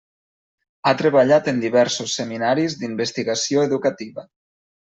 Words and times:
Ha 0.85 0.93
treballat 1.01 1.51
en 1.51 1.59
diversos 1.65 2.17
seminaris 2.21 2.79
d'investigació 2.81 3.71
educativa. 3.71 4.29